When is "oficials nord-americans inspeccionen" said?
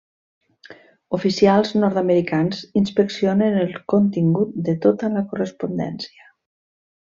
1.17-3.61